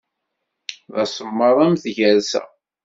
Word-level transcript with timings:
D 0.93 0.95
asemmaḍ 1.03 1.57
am 1.65 1.75
tgersa. 1.83 2.41